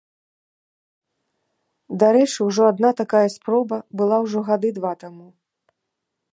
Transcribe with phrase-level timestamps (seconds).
[2.03, 5.27] Дарэчы, ужо адна такая спроба была ўжо гады два таму.